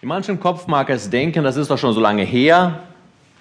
[0.00, 2.78] In manchem Kopf mag es denken, das ist doch schon so lange her.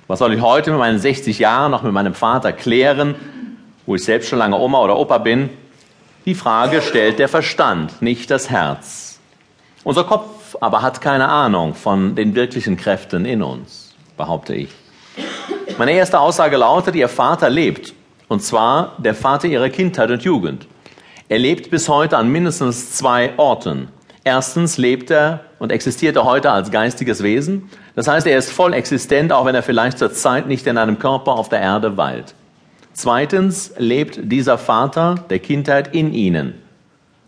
[0.07, 3.13] Was soll ich heute mit meinen 60 Jahren noch mit meinem Vater klären,
[3.85, 5.51] wo ich selbst schon lange Oma oder Opa bin?
[6.25, 9.19] Die Frage stellt der Verstand, nicht das Herz.
[9.83, 14.69] Unser Kopf aber hat keine Ahnung von den wirklichen Kräften in uns, behaupte ich.
[15.77, 17.93] Meine erste Aussage lautet, Ihr Vater lebt.
[18.29, 20.65] Und zwar der Vater Ihrer Kindheit und Jugend.
[21.29, 23.89] Er lebt bis heute an mindestens zwei Orten.
[24.27, 27.69] Erstens lebt er und existiert er heute als geistiges Wesen.
[27.95, 30.99] Das heißt, er ist voll existent, auch wenn er vielleicht zur Zeit nicht in einem
[30.99, 32.35] Körper auf der Erde weilt.
[32.91, 36.55] Zweitens lebt dieser Vater der Kindheit in ihnen.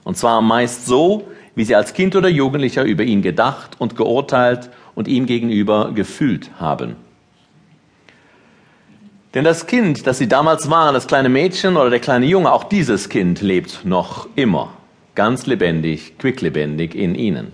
[0.03, 1.25] Und zwar meist so,
[1.55, 6.51] wie sie als Kind oder Jugendlicher über ihn gedacht und geurteilt und ihm gegenüber gefühlt
[6.59, 6.97] haben.
[9.33, 12.65] Denn das Kind, das sie damals waren, das kleine Mädchen oder der kleine Junge, auch
[12.65, 14.73] dieses Kind lebt noch immer,
[15.19, 17.51] ganz lebendig, quicklebendig in ihnen.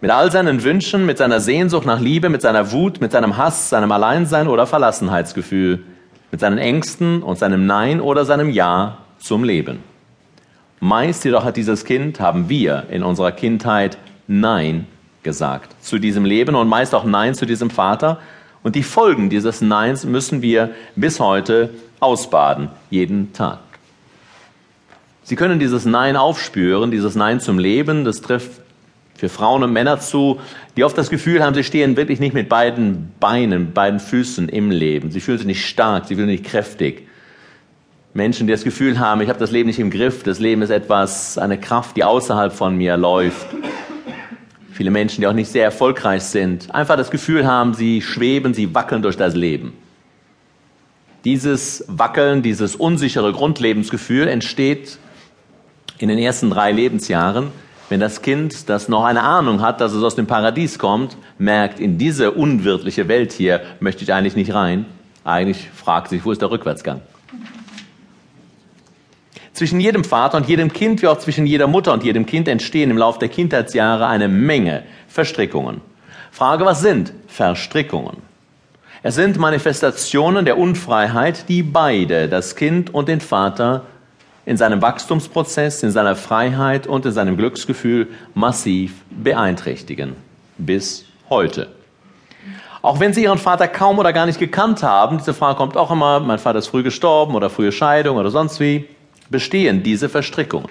[0.00, 3.70] Mit all seinen Wünschen, mit seiner Sehnsucht nach Liebe, mit seiner Wut, mit seinem Hass,
[3.70, 5.84] seinem Alleinsein oder Verlassenheitsgefühl,
[6.32, 9.78] mit seinen Ängsten und seinem Nein oder seinem Ja zum Leben.
[10.80, 14.88] Meist jedoch hat dieses Kind, haben wir in unserer Kindheit Nein
[15.22, 18.18] gesagt zu diesem Leben und meist auch Nein zu diesem Vater,
[18.64, 21.70] und die Folgen dieses Neins müssen wir bis heute
[22.00, 23.69] ausbaden, jeden Tag.
[25.22, 28.62] Sie können dieses Nein aufspüren, dieses Nein zum Leben, das trifft
[29.20, 30.40] für Frauen und Männer zu,
[30.76, 34.70] die oft das Gefühl haben, sie stehen wirklich nicht mit beiden Beinen, beiden Füßen im
[34.70, 35.10] Leben.
[35.10, 37.06] Sie fühlen sich nicht stark, sie fühlen sich nicht kräftig.
[38.14, 40.70] Menschen, die das Gefühl haben, ich habe das Leben nicht im Griff, das Leben ist
[40.70, 43.46] etwas, eine Kraft, die außerhalb von mir läuft.
[44.72, 48.74] Viele Menschen, die auch nicht sehr erfolgreich sind, einfach das Gefühl haben, sie schweben, sie
[48.74, 49.74] wackeln durch das Leben.
[51.24, 54.98] Dieses Wackeln, dieses unsichere Grundlebensgefühl entsteht
[56.00, 57.52] in den ersten drei Lebensjahren,
[57.90, 61.78] wenn das Kind, das noch eine Ahnung hat, dass es aus dem Paradies kommt, merkt,
[61.80, 64.86] in diese unwirtliche Welt hier möchte ich eigentlich nicht rein.
[65.24, 67.02] Eigentlich fragt sich, wo ist der Rückwärtsgang?
[69.52, 72.90] Zwischen jedem Vater und jedem Kind, wie auch zwischen jeder Mutter und jedem Kind entstehen
[72.90, 75.82] im Laufe der Kindheitsjahre eine Menge Verstrickungen.
[76.30, 78.18] Frage, was sind Verstrickungen?
[79.02, 83.84] Es sind Manifestationen der Unfreiheit, die beide, das Kind und den Vater,
[84.46, 90.16] in seinem Wachstumsprozess, in seiner Freiheit und in seinem Glücksgefühl massiv beeinträchtigen.
[90.58, 91.68] Bis heute.
[92.82, 95.90] Auch wenn sie ihren Vater kaum oder gar nicht gekannt haben, diese Frage kommt auch
[95.90, 98.88] immer, mein Vater ist früh gestorben oder frühe Scheidung oder sonst wie,
[99.28, 100.70] bestehen diese Verstrickungen.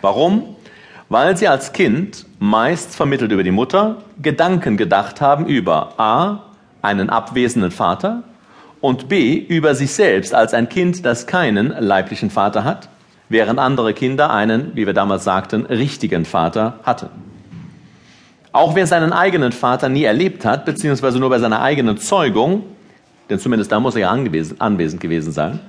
[0.00, 0.56] Warum?
[1.08, 6.44] Weil sie als Kind, meist vermittelt über die Mutter, Gedanken gedacht haben über a.
[6.82, 8.22] einen abwesenden Vater
[8.80, 9.34] und b.
[9.34, 12.88] über sich selbst als ein Kind, das keinen leiblichen Vater hat,
[13.30, 17.08] während andere Kinder einen, wie wir damals sagten, richtigen Vater hatten.
[18.52, 22.64] Auch wer seinen eigenen Vater nie erlebt hat, beziehungsweise nur bei seiner eigenen Zeugung,
[23.30, 25.60] denn zumindest da muss er ja anwesend gewesen sein,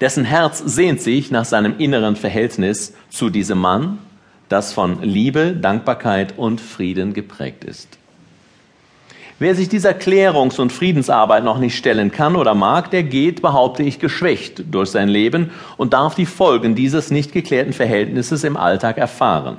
[0.00, 3.98] dessen Herz sehnt sich nach seinem inneren Verhältnis zu diesem Mann,
[4.48, 7.97] das von Liebe, Dankbarkeit und Frieden geprägt ist.
[9.40, 13.84] Wer sich dieser Klärungs- und Friedensarbeit noch nicht stellen kann oder mag, der geht, behaupte
[13.84, 18.98] ich, geschwächt durch sein Leben und darf die Folgen dieses nicht geklärten Verhältnisses im Alltag
[18.98, 19.58] erfahren.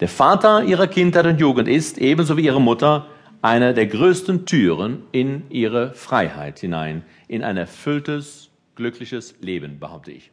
[0.00, 3.06] Der Vater ihrer Kindheit und Jugend ist, ebenso wie ihre Mutter,
[3.42, 10.30] eine der größten Türen in ihre Freiheit hinein, in ein erfülltes, glückliches Leben, behaupte ich.